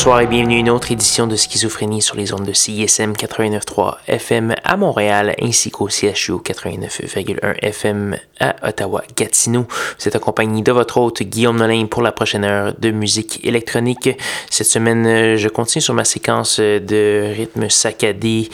Bonsoir 0.00 0.22
et 0.22 0.26
bienvenue 0.26 0.54
à 0.54 0.58
une 0.60 0.70
autre 0.70 0.92
édition 0.92 1.26
de 1.26 1.36
Schizophrénie 1.36 2.00
sur 2.00 2.16
les 2.16 2.32
ondes 2.32 2.46
de 2.46 2.54
CISM 2.54 3.12
89.3 3.12 3.96
FM 4.08 4.54
à 4.64 4.78
Montréal 4.78 5.34
ainsi 5.42 5.70
qu'au 5.70 5.88
CHU 5.88 6.36
89.1 6.36 7.56
FM 7.60 8.16
à 8.40 8.56
Ottawa-Gatineau. 8.66 9.66
Vous 9.68 10.08
êtes 10.08 10.16
accompagné 10.16 10.62
de 10.62 10.72
votre 10.72 10.96
hôte 10.96 11.22
Guillaume 11.22 11.58
Nolin 11.58 11.84
pour 11.84 12.00
la 12.00 12.12
prochaine 12.12 12.44
heure 12.44 12.72
de 12.78 12.90
musique 12.90 13.44
électronique. 13.44 14.08
Cette 14.48 14.68
semaine, 14.68 15.36
je 15.36 15.48
continue 15.48 15.82
sur 15.82 15.92
ma 15.92 16.04
séquence 16.04 16.60
de 16.60 17.34
rythme 17.36 17.68
saccadé, 17.68 18.48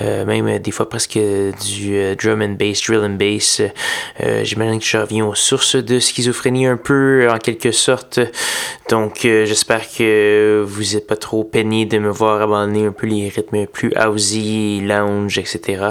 euh, 0.00 0.26
même 0.26 0.58
des 0.58 0.70
fois 0.70 0.86
presque 0.86 1.18
du 1.18 1.94
euh, 1.94 2.14
drum 2.14 2.42
and 2.42 2.56
bass, 2.58 2.82
drill 2.82 3.00
and 3.00 3.16
bass. 3.16 3.62
Euh, 4.20 4.44
j'imagine 4.44 4.78
que 4.78 4.84
je 4.84 4.98
reviens 4.98 5.24
aux 5.24 5.34
sources 5.34 5.76
de 5.76 5.98
schizophrénie 5.98 6.66
un 6.66 6.76
peu 6.76 7.26
en 7.30 7.38
quelque 7.38 7.72
sorte. 7.72 8.20
Donc 8.90 9.20
j'espère 9.22 9.90
que 9.90 10.62
vous 10.66 10.89
êtes 10.96 11.06
pas 11.06 11.16
trop 11.16 11.44
peiné 11.44 11.86
de 11.86 11.98
me 11.98 12.10
voir 12.10 12.42
abandonner 12.42 12.86
un 12.86 12.92
peu 12.92 13.06
les 13.06 13.28
rythmes 13.28 13.66
plus 13.66 13.92
housey, 13.96 14.80
lounge, 14.80 15.38
etc. 15.38 15.90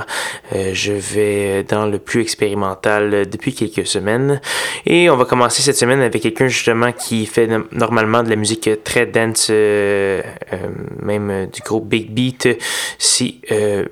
Euh, 0.54 0.72
je 0.74 0.94
vais 0.94 1.64
dans 1.64 1.86
le 1.86 2.00
plus 2.00 2.22
expérimental 2.22 3.30
depuis 3.30 3.54
quelques 3.54 3.88
semaines. 3.88 4.42
Et 4.86 5.10
on 5.10 5.18
va 5.18 5.26
commencer 5.26 5.62
cette 5.62 5.76
semaine 5.76 6.02
avec 6.02 6.22
quelqu'un 6.22 6.48
justement 6.48 6.92
qui 6.92 7.26
fait 7.26 7.50
normalement 7.72 8.24
de 8.24 8.30
la 8.30 8.36
musique 8.36 8.70
très 8.84 9.06
dance, 9.06 9.48
euh, 9.50 10.22
euh, 10.54 10.58
même 11.02 11.48
du 11.52 11.62
groupe 11.62 11.88
Big 11.88 12.12
Beat. 12.12 12.50
C'est 12.98 13.36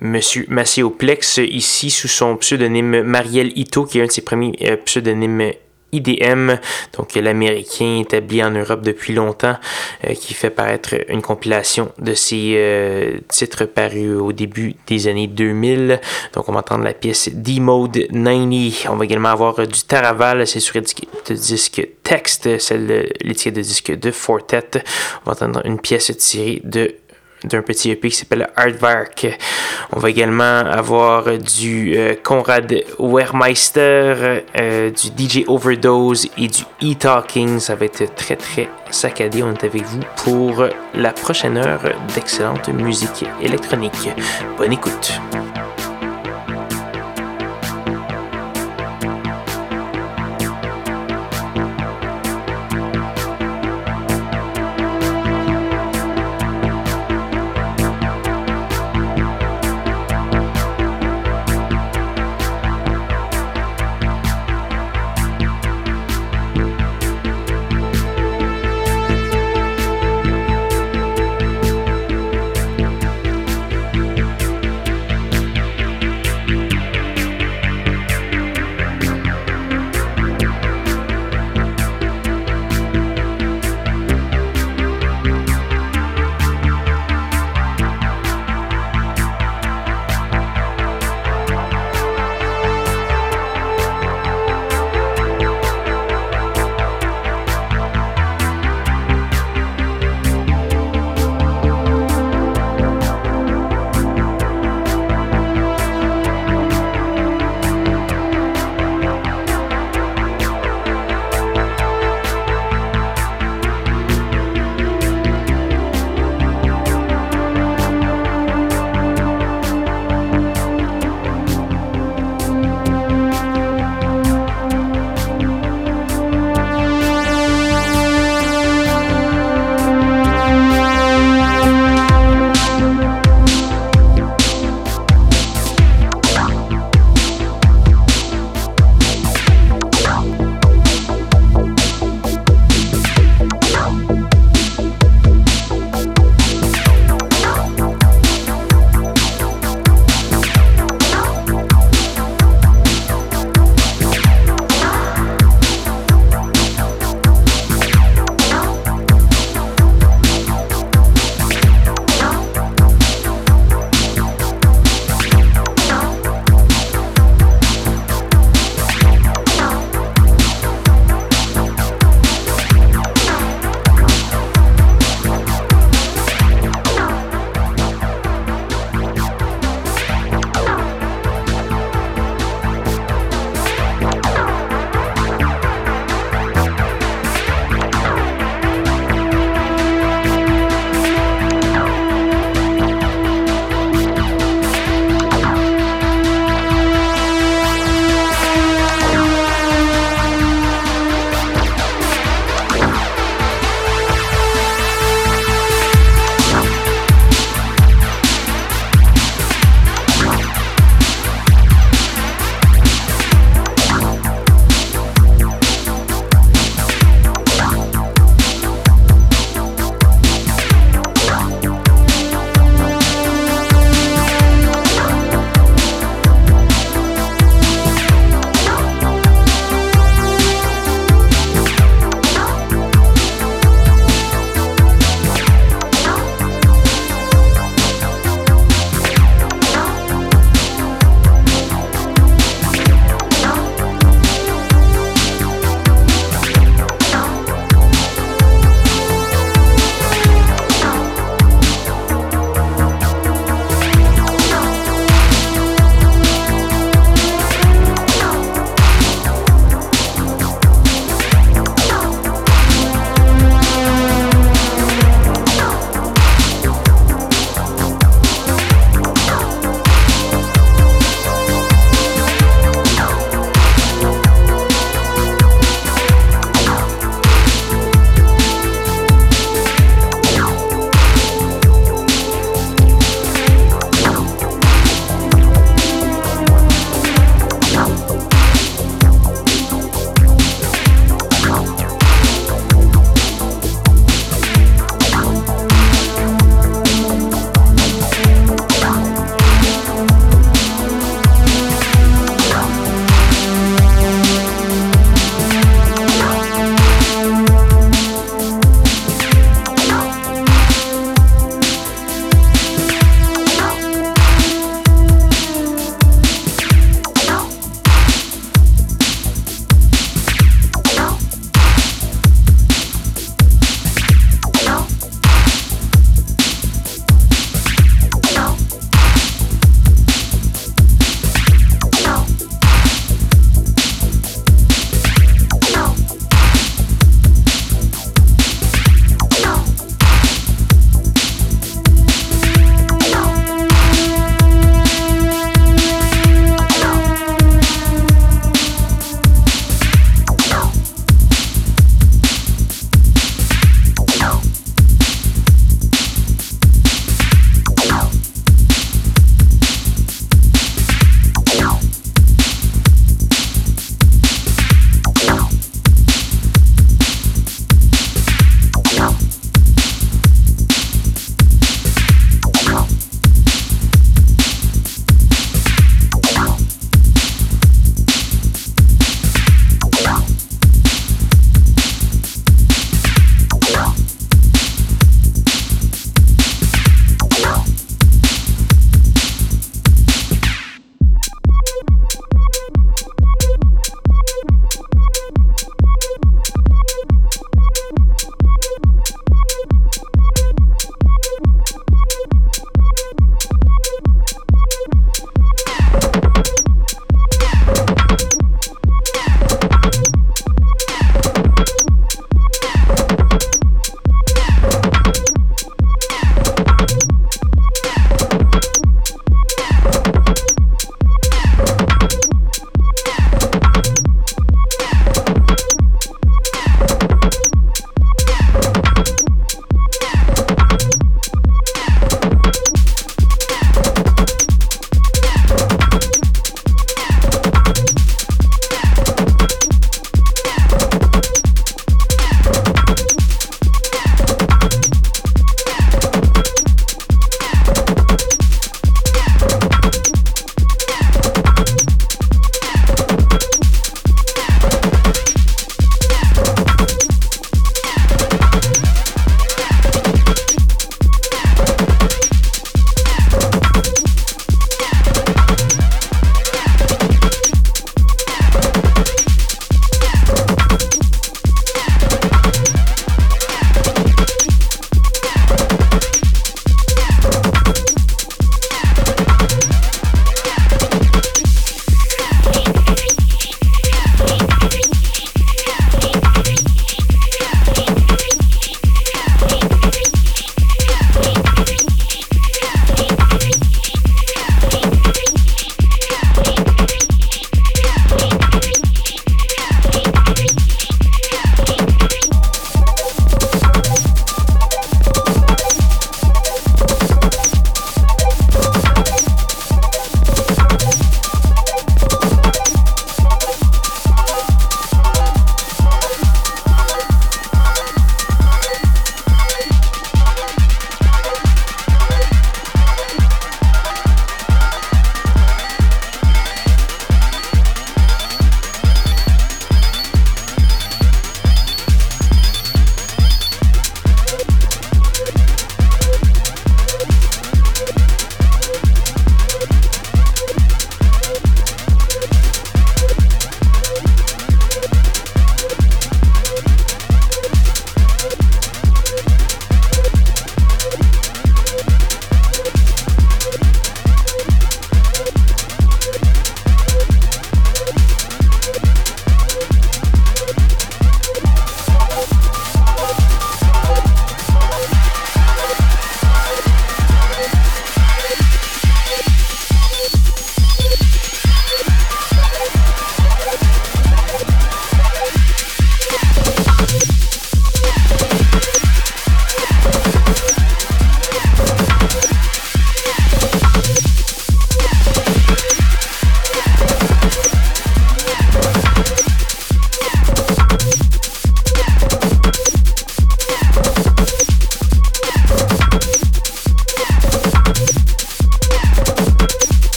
Monsieur 0.00 0.90
Plex, 0.90 1.38
ici 1.38 1.90
sous 1.90 2.08
son 2.08 2.36
pseudonyme 2.36 3.02
Marielle 3.02 3.52
Ito, 3.56 3.84
qui 3.84 3.98
est 3.98 4.02
un 4.02 4.06
de 4.06 4.12
ses 4.12 4.22
premiers 4.22 4.52
pseudonymes 4.84 5.52
IDM, 5.92 6.56
donc 6.96 7.14
l'américain 7.14 8.00
établi 8.00 8.42
en 8.42 8.50
Europe 8.50 8.82
depuis 8.82 9.14
longtemps, 9.14 9.56
euh, 10.08 10.14
qui 10.14 10.34
fait 10.34 10.50
paraître 10.50 10.94
une 11.08 11.22
compilation 11.22 11.92
de 11.98 12.14
ses 12.14 12.54
euh, 12.56 13.18
titres 13.28 13.66
parus 13.66 14.16
au 14.16 14.32
début 14.32 14.74
des 14.86 15.08
années 15.08 15.26
2000. 15.26 16.00
Donc 16.34 16.48
on 16.48 16.52
va 16.52 16.60
entendre 16.60 16.84
la 16.84 16.94
pièce 16.94 17.28
D-Mode 17.32 18.08
90. 18.10 18.86
On 18.88 18.96
va 18.96 19.04
également 19.04 19.30
avoir 19.30 19.66
du 19.66 19.82
Taraval, 19.82 20.46
c'est 20.46 20.60
sur 20.60 20.76
le 20.78 21.34
disque 21.34 21.88
texte, 22.02 22.58
celle 22.58 23.12
l'étiquette 23.22 23.54
de 23.54 23.62
disque 23.62 23.92
de 23.92 24.10
Fortet. 24.10 24.82
On 25.24 25.30
va 25.30 25.32
entendre 25.32 25.62
une 25.64 25.78
pièce 25.78 26.16
tirée 26.16 26.60
de 26.64 26.94
d'un 27.44 27.62
petit 27.62 27.90
EP 27.90 28.08
qui 28.08 28.16
s'appelle 28.16 28.48
Hardvark. 28.56 29.26
On 29.92 29.98
va 29.98 30.10
également 30.10 30.42
avoir 30.42 31.38
du 31.38 31.94
euh, 31.96 32.14
Conrad 32.22 32.74
Wermeister, 32.98 34.42
euh, 34.58 34.90
du 34.90 35.26
DJ 35.26 35.44
Overdose 35.46 36.28
et 36.38 36.48
du 36.48 36.62
E-Talking. 36.82 37.58
Ça 37.58 37.74
va 37.74 37.86
être 37.86 38.14
très 38.14 38.36
très 38.36 38.68
saccadé. 38.90 39.42
On 39.42 39.52
est 39.52 39.64
avec 39.64 39.84
vous 39.84 40.00
pour 40.24 40.64
la 40.94 41.12
prochaine 41.12 41.56
heure 41.56 41.82
d'excellente 42.14 42.68
musique 42.68 43.24
électronique. 43.40 44.08
Bonne 44.56 44.72
écoute. 44.72 45.12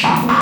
Shh. 0.00 0.39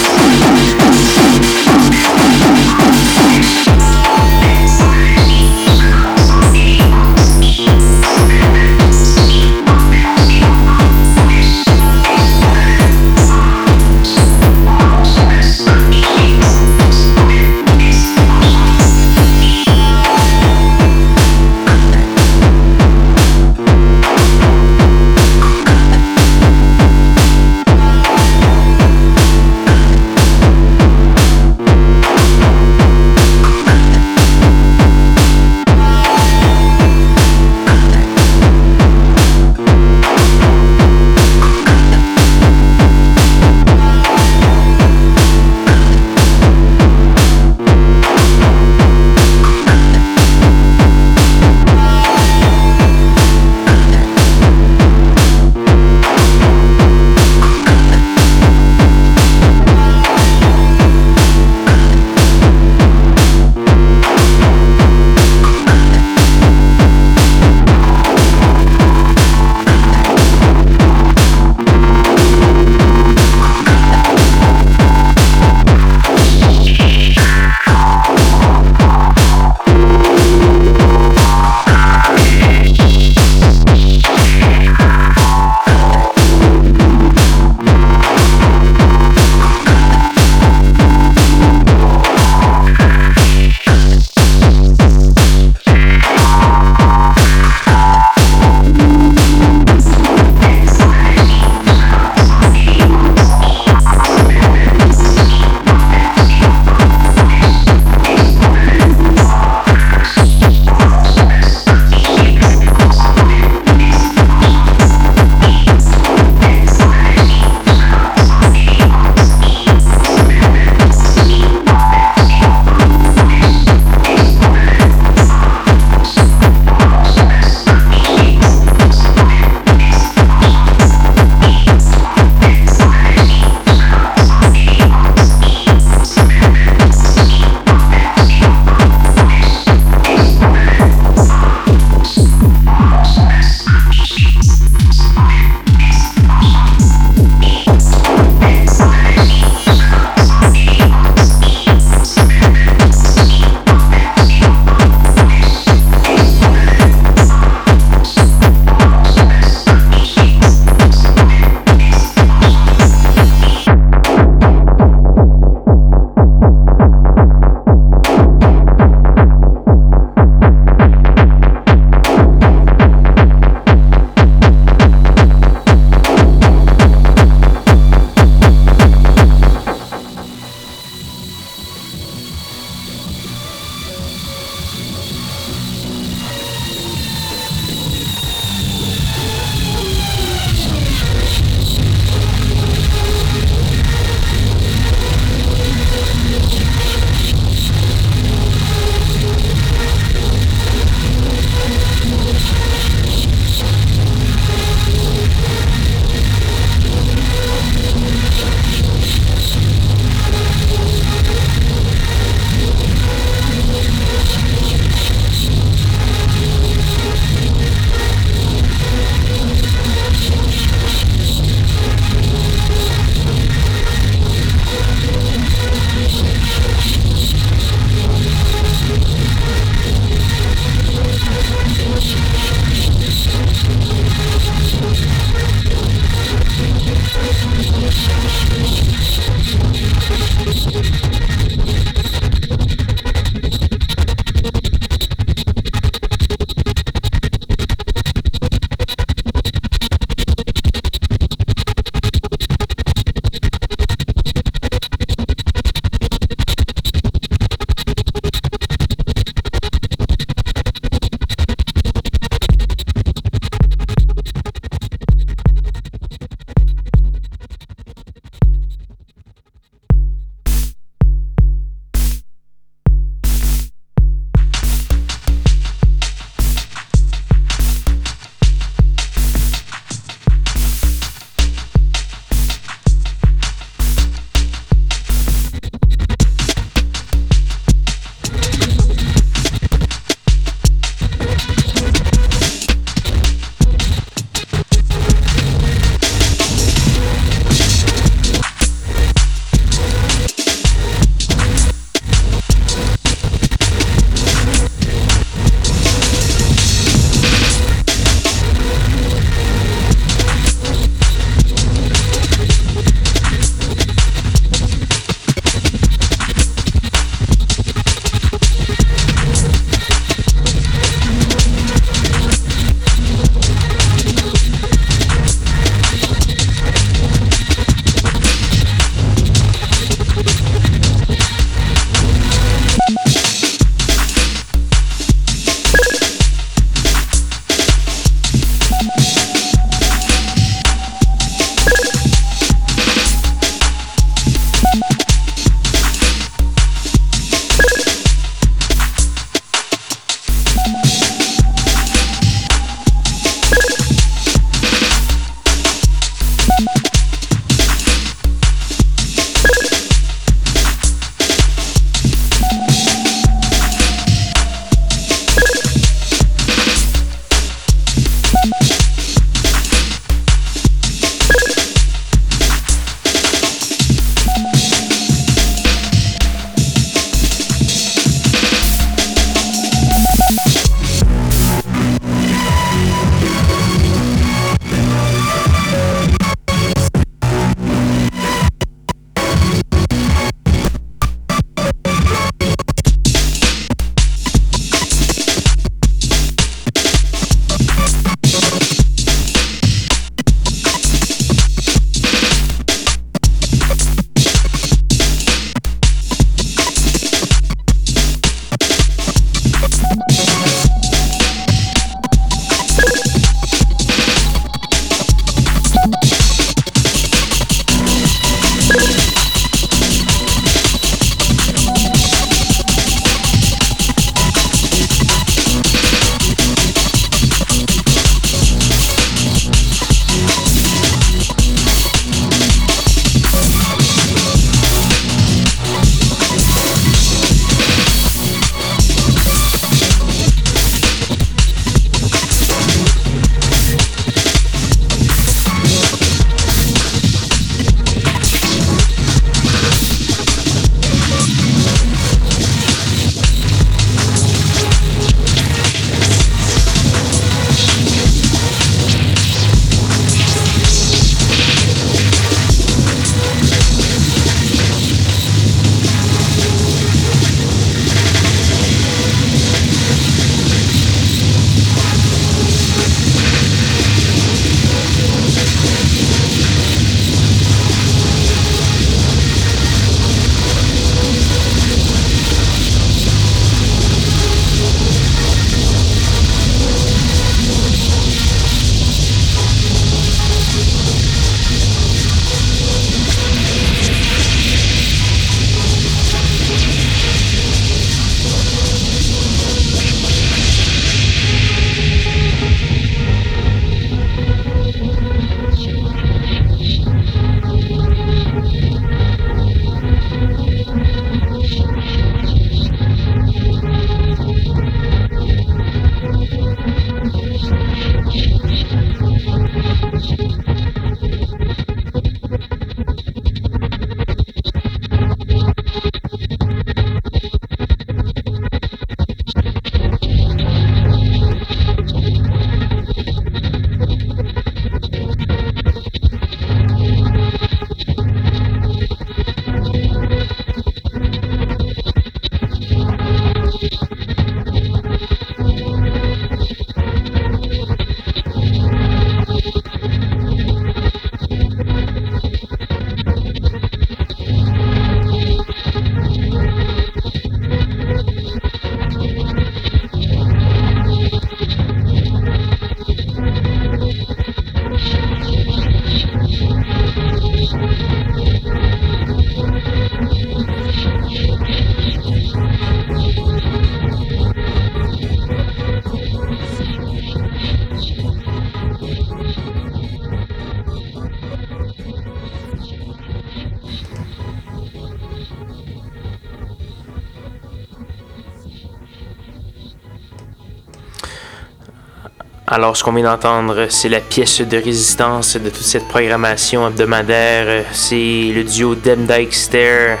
Alors, 592.58 592.76
ce 592.76 592.82
qu'on 592.82 592.90
vient 592.90 593.04
d'entendre, 593.04 593.66
c'est 593.68 593.88
la 593.88 594.00
pièce 594.00 594.40
de 594.40 594.56
résistance 594.56 595.36
de 595.36 595.48
toute 595.48 595.62
cette 595.62 595.86
programmation 595.86 596.66
hebdomadaire. 596.66 597.64
C'est 597.70 598.32
le 598.34 598.42
duo 598.42 598.74
Dem 598.74 599.06
Dyke 599.06 599.32
Stair 599.32 600.00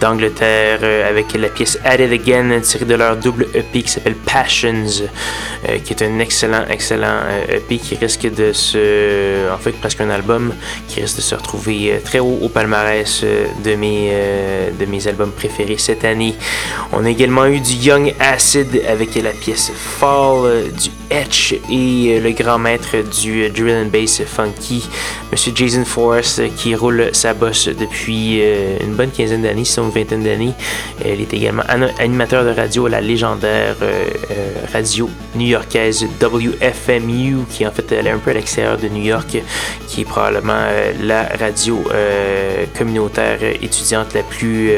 d'Angleterre 0.00 0.78
euh, 0.84 1.10
avec 1.10 1.32
la 1.34 1.48
pièce 1.48 1.80
At 1.84 1.96
It 1.96 2.12
Again 2.12 2.60
tirée 2.60 2.84
de 2.84 2.94
leur 2.94 3.16
double 3.16 3.48
EP 3.52 3.82
qui 3.82 3.88
s'appelle 3.88 4.14
Passions, 4.14 5.08
euh, 5.68 5.78
qui 5.84 5.92
est 5.92 6.04
un 6.04 6.20
excellent, 6.20 6.64
excellent 6.70 7.18
EP 7.48 7.74
euh, 7.74 7.76
e 7.76 7.80
qui 7.82 7.96
risque 7.96 8.32
de 8.32 8.52
se. 8.52 9.52
En 9.52 9.58
fait, 9.58 9.72
presque 9.72 10.02
un 10.02 10.10
album 10.10 10.54
qui 10.86 11.00
risque 11.00 11.16
de 11.16 11.22
se 11.22 11.34
retrouver 11.34 12.00
très 12.04 12.20
haut 12.20 12.38
au 12.42 12.48
palmarès 12.48 13.24
de 13.64 13.74
mes, 13.74 14.12
de 14.78 14.86
mes 14.86 15.08
albums 15.08 15.32
préférés 15.32 15.78
cette 15.78 16.04
année. 16.04 16.36
On 16.92 17.04
a 17.04 17.10
également 17.10 17.46
eu 17.46 17.58
du 17.58 17.72
Young 17.72 18.14
Acid 18.20 18.84
avec 18.88 19.16
la 19.16 19.32
pièce 19.32 19.72
Fall, 19.74 20.70
du 20.80 21.01
Etch 21.12 21.54
et 21.70 22.20
le 22.20 22.30
grand 22.32 22.58
maître 22.58 22.96
du 23.20 23.48
drill 23.50 23.84
and 23.84 23.90
bass 23.92 24.22
funky, 24.24 24.88
Monsieur 25.30 25.52
Jason 25.54 25.84
Forrest, 25.84 26.42
qui 26.56 26.74
roule 26.74 27.10
sa 27.12 27.34
bosse 27.34 27.68
depuis 27.68 28.40
une 28.80 28.94
bonne 28.94 29.10
quinzaine 29.10 29.42
d'années 29.42 29.64
une 29.80 29.90
vingtaine 29.90 30.22
d'années. 30.22 30.52
Elle 31.04 31.20
est 31.20 31.32
également 31.34 31.62
animateur 31.98 32.44
de 32.44 32.50
radio 32.50 32.86
à 32.86 32.90
la 32.90 33.00
légendaire 33.00 33.76
euh, 33.82 34.06
euh, 34.30 34.52
radio 34.72 35.08
new-yorkaise 35.34 36.06
WFMU, 36.20 37.44
qui 37.50 37.66
en 37.66 37.70
fait 37.70 37.90
elle 37.92 38.06
est 38.06 38.10
un 38.10 38.18
peu 38.18 38.30
à 38.30 38.34
l'extérieur 38.34 38.78
de 38.78 38.88
New 38.88 39.02
York, 39.02 39.38
qui 39.88 40.00
est 40.02 40.04
probablement 40.04 40.52
euh, 40.56 40.92
la 41.02 41.28
radio 41.38 41.82
communautaire 42.76 43.38
étudiante 43.60 44.14
la 44.14 44.22
plus, 44.22 44.70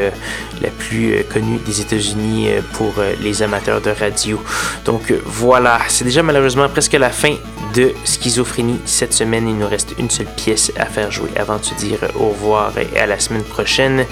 la 0.63 0.71
plus 0.71 1.25
connue 1.33 1.59
des 1.65 1.81
États-Unis 1.81 2.49
pour 2.73 2.93
les 3.23 3.43
amateurs 3.43 3.81
de 3.81 3.91
radio. 3.91 4.41
Donc 4.85 5.13
voilà, 5.25 5.81
c'est 5.89 6.05
déjà 6.05 6.23
malheureusement 6.25 6.69
presque 6.69 6.95
la 6.95 7.11
fin 7.11 7.37
de 7.75 7.93
Schizophrénie 8.05 8.81
cette 8.85 9.13
semaine. 9.13 9.49
Il 9.49 9.59
nous 9.59 9.69
reste 9.69 9.95
une 9.99 10.09
seule 10.09 10.33
pièce 10.37 10.73
à 10.79 10.87
faire 10.87 11.11
jouer 11.11 11.31
avant 11.37 11.59
de 11.59 11.65
se 11.65 11.75
dire 11.75 11.99
au 12.15 12.29
revoir 12.29 12.73
et 12.79 12.99
à 12.99 13.07
la 13.07 13.19
semaine 13.19 13.43
prochaine. 13.43 14.07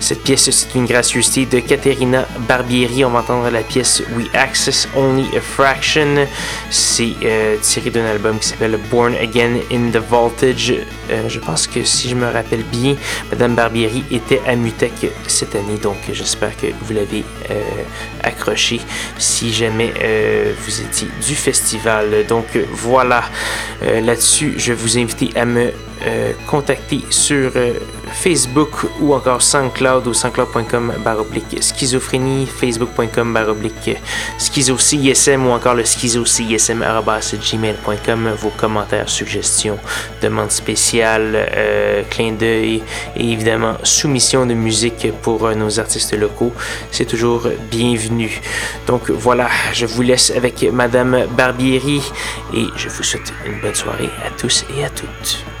Cette 0.00 0.22
pièce, 0.22 0.50
c'est 0.50 0.74
une 0.74 0.86
gracieuseté 0.86 1.46
de 1.46 1.60
Caterina 1.60 2.26
Barbieri. 2.48 3.04
On 3.04 3.10
va 3.10 3.20
entendre 3.20 3.50
la 3.50 3.62
pièce 3.62 4.02
We 4.16 4.26
Access 4.34 4.88
Only 4.96 5.26
a 5.36 5.40
Fraction. 5.40 6.26
C'est 6.70 7.12
euh, 7.22 7.56
tiré 7.60 7.90
d'un 7.90 8.06
album 8.06 8.38
qui 8.38 8.48
s'appelle 8.48 8.78
Born 8.90 9.14
Again 9.14 9.58
in 9.70 9.90
the 9.90 10.02
Voltage. 10.02 10.72
Euh, 11.10 11.28
je 11.28 11.38
pense 11.38 11.66
que 11.66 11.84
si 11.84 12.08
je 12.08 12.14
me 12.14 12.30
rappelle 12.30 12.64
bien, 12.64 12.96
Madame 13.30 13.54
Barbieri 13.54 14.04
était 14.10 14.40
à 14.46 14.56
Mutec 14.56 14.92
cette 15.26 15.54
année, 15.54 15.76
donc 15.82 15.98
j'espère 16.12 16.56
que 16.56 16.66
vous 16.80 16.94
l'avez 16.94 17.24
euh, 17.50 17.60
accroché 18.22 18.80
si 19.18 19.52
jamais 19.52 19.92
vous 20.64 20.80
étiez 20.80 21.08
du 21.26 21.34
festival. 21.34 21.51
Donc 22.28 22.46
voilà, 22.70 23.24
là-dessus, 23.80 24.54
je 24.56 24.72
vous 24.72 24.98
invite 24.98 25.36
à 25.36 25.44
me 25.44 25.72
contacter 26.46 27.00
sur 27.10 27.50
Facebook 28.12 28.70
ou 29.00 29.14
encore 29.14 29.42
SoundCloud 29.42 30.06
ou 30.06 30.14
soundcloud.com 30.14 30.92
baroblique 31.04 31.60
schizophrénie, 31.62 32.46
facebook.com 32.46 33.32
baroblique 33.32 33.96
schizocism 34.38 35.46
ou 35.46 35.50
encore 35.50 35.74
le 35.74 35.84
schizocism.gmail.com 35.84 38.30
vos 38.38 38.50
commentaires, 38.50 39.08
suggestions, 39.08 39.78
demandes 40.20 40.50
spéciales, 40.50 41.34
euh, 41.34 42.02
clins 42.10 42.32
d'œil 42.32 42.82
et 43.16 43.32
évidemment 43.32 43.76
soumission 43.82 44.44
de 44.46 44.54
musique 44.54 45.08
pour 45.22 45.46
euh, 45.46 45.54
nos 45.54 45.80
artistes 45.80 46.16
locaux. 46.16 46.52
C'est 46.90 47.06
toujours 47.06 47.48
bienvenu. 47.70 48.40
Donc 48.86 49.10
voilà, 49.10 49.48
je 49.72 49.86
vous 49.86 50.02
laisse 50.02 50.30
avec 50.30 50.62
Madame 50.72 51.26
Barbieri 51.36 52.02
et 52.54 52.66
je 52.76 52.88
vous 52.88 53.02
souhaite 53.02 53.32
une 53.46 53.60
bonne 53.60 53.74
soirée 53.74 54.10
à 54.24 54.30
tous 54.38 54.64
et 54.76 54.84
à 54.84 54.90
toutes. 54.90 55.51